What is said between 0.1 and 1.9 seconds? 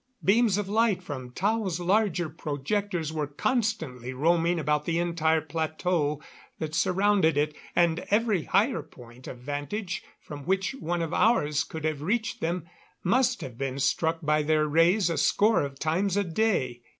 Beams of light from Tao's